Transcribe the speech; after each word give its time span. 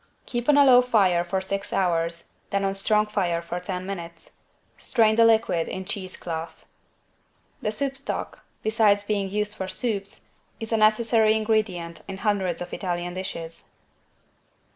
Keep 0.25 0.49
on 0.49 0.57
a 0.57 0.65
low 0.65 0.81
fire 0.81 1.23
for 1.23 1.39
six 1.41 1.71
hours, 1.71 2.31
then 2.49 2.65
on 2.65 2.71
a 2.71 2.73
strong 2.73 3.05
fire 3.05 3.39
for 3.39 3.59
ten 3.59 3.85
minutes. 3.85 4.31
Strain 4.75 5.15
the 5.15 5.23
liquid 5.25 5.67
in 5.67 5.85
cheese 5.85 6.17
cloth. 6.17 6.65
The 7.61 7.71
soup 7.71 7.95
stock, 7.95 8.39
besides 8.63 9.03
being 9.03 9.29
used 9.29 9.53
for 9.53 9.67
soups, 9.67 10.31
is 10.59 10.71
a 10.71 10.77
necessary 10.77 11.35
ingredient 11.35 12.01
in 12.07 12.17
hundreds 12.17 12.63
of 12.63 12.73
Italian 12.73 13.13
dishes. 13.13 13.69